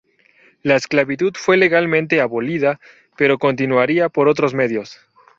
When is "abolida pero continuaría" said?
2.21-4.09